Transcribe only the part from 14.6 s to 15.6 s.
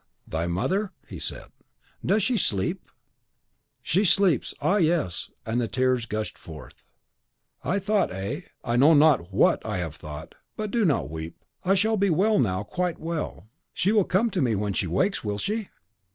she wakes, will